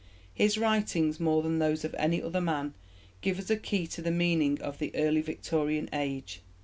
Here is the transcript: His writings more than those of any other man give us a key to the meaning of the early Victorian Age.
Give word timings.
His 0.33 0.57
writings 0.57 1.19
more 1.19 1.43
than 1.43 1.59
those 1.59 1.85
of 1.85 1.93
any 1.99 2.23
other 2.23 2.41
man 2.41 2.73
give 3.21 3.37
us 3.37 3.51
a 3.51 3.55
key 3.55 3.85
to 3.85 4.01
the 4.01 4.09
meaning 4.09 4.59
of 4.59 4.79
the 4.79 4.91
early 4.95 5.21
Victorian 5.21 5.89
Age. 5.93 6.41